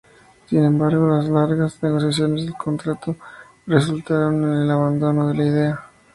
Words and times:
Sin 0.47 0.65
embargo, 0.65 1.15
las 1.15 1.29
largas 1.29 1.83
negociaciones 1.83 2.45
del 2.45 2.55
contrato 2.55 3.17
resultaron 3.67 4.43
en 4.51 4.63
el 4.63 4.71
abandono 4.71 5.27
de 5.27 5.35
la 5.35 5.45
idea. 5.45 5.79